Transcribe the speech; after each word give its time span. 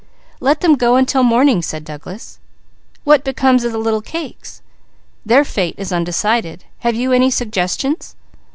"Let 0.39 0.61
them 0.61 0.77
go 0.77 0.95
until 0.95 1.21
morning," 1.21 1.61
said 1.61 1.85
Douglas. 1.85 2.39
"What 3.03 3.23
becomes 3.23 3.63
of 3.63 3.71
the 3.71 3.77
little 3.77 4.01
cakes?" 4.01 4.63
"Their 5.27 5.45
fate 5.45 5.75
is 5.77 5.91
undecided. 5.93 6.63
Have 6.79 6.95
you 6.95 7.11
any 7.13 7.29
suggestions?" 7.29 8.15